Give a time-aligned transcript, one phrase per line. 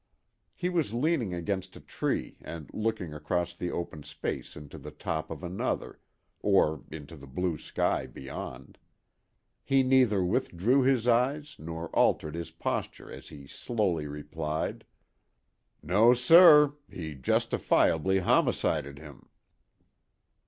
[0.55, 5.29] He was leaning against a tree and looking across the open space into the top
[5.29, 5.99] of another,
[6.39, 8.79] or into the blue sky beyond.
[9.63, 14.85] He neither withdrew his eyes, nor altered his posture as he slowly replied:
[15.83, 19.29] "No, sir; he justifiably homicided him."